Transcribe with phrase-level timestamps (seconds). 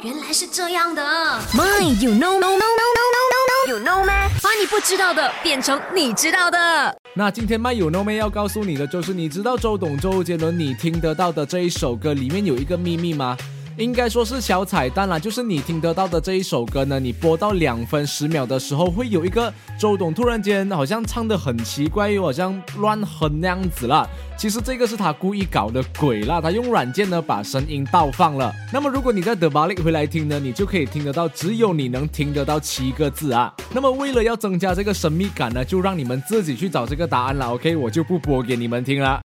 [0.00, 1.02] 原来是这样的。
[1.52, 3.20] My, you know, no, no, no, no, no,
[3.66, 4.28] no, you know 吗？
[4.40, 6.96] 把你不知道的变成你知道的。
[7.14, 13.36] 那今天麦有 no 妹要告诉你的就是，你知道周董周杰伦你听得到的这一首歌里面有一个秘密吗？
[13.78, 24.04] 应该说是小彩蛋啦，就是你听得到的这一首歌呢，你播到两分十秒的时候，会有一个周董突然间好像唱的很奇怪，又好像乱哼那样子啦。
[24.36, 28.52] 其实这个是他故意搞的鬼啦，他用软件呢把声音倒放了。
[28.72, 33.54] 那么如果你在 The b a l i 回来听呢，你就可以听得到只有你能听得到七个字啊。
[33.72, 37.54] 那么为了要增加这个神秘感呢，就让你们自己去找这个答案了。
[37.54, 39.20] OK，我就不播给你们听了。